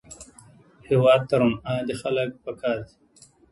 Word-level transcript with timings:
هېواد 0.89 1.21
ته 1.29 1.35
روڼ 1.39 1.53
اندي 1.69 1.95
خلک 2.01 2.29
پکار 2.45 2.77
دي 2.85 2.93